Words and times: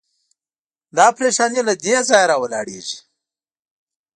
دا 0.97 1.05
پرېشاني 1.17 1.61
له 1.67 1.73
دې 1.83 1.95
ځایه 2.09 2.29
راولاړېږي. 2.31 2.97